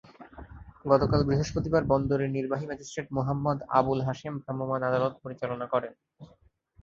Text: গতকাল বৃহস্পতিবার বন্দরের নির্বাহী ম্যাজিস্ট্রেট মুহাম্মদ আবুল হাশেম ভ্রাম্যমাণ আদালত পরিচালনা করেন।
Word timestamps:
গতকাল 0.85 1.21
বৃহস্পতিবার 1.27 1.83
বন্দরের 1.83 2.29
নির্বাহী 2.29 2.65
ম্যাজিস্ট্রেট 2.67 3.07
মুহাম্মদ 3.17 3.57
আবুল 3.79 3.99
হাশেম 4.07 4.33
ভ্রাম্যমাণ 4.39 4.81
আদালত 4.89 5.13
পরিচালনা 5.23 5.65
করেন। 5.73 5.93